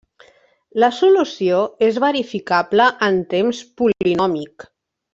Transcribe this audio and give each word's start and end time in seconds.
La 0.83 0.87
solució 0.99 1.59
és 1.89 1.99
verificable 2.05 2.89
en 3.11 3.23
temps 3.37 3.63
polinòmic. 3.83 4.71